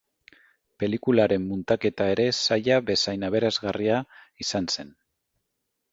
Pelikularen 0.83 1.43
muntaketa 1.49 2.07
ere 2.15 2.25
zaila 2.45 2.79
bezain 2.89 3.27
aberasgarria 3.29 4.03
izan 4.47 4.71
zen. 4.77 4.91